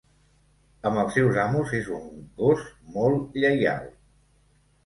[0.89, 2.09] Amb els seus amos és un
[2.41, 2.65] gos
[2.97, 3.89] molt lleial.